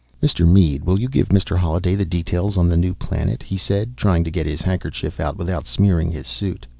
"Mr. 0.19 0.47
Mead, 0.51 0.83
will 0.83 0.99
you 0.99 1.07
give 1.07 1.27
Mr. 1.29 1.55
Holliday 1.55 1.93
the 1.93 2.05
details 2.05 2.57
on 2.57 2.67
the 2.67 2.75
new 2.75 2.95
planet?" 2.95 3.43
he 3.43 3.55
said, 3.55 3.95
trying 3.95 4.23
to 4.23 4.31
get 4.31 4.47
his 4.47 4.61
handkerchief 4.63 5.19
out 5.19 5.37
without 5.37 5.67
smearing 5.67 6.09
his 6.09 6.25
suit. 6.25 6.65